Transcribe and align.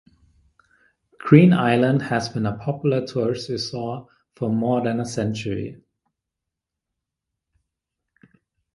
Green 1.19 1.53
Island 1.53 2.01
has 2.01 2.27
been 2.27 2.47
a 2.47 2.57
popular 2.57 3.05
tourist 3.05 3.49
resort 3.49 4.07
for 4.33 4.49
more 4.49 4.81
than 4.81 4.99
a 4.99 5.05
century. 5.05 5.79